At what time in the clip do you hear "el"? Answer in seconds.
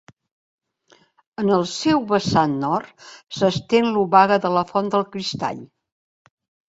1.57-1.65